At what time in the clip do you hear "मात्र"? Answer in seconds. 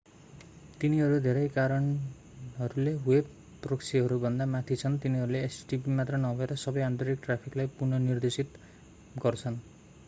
5.99-6.23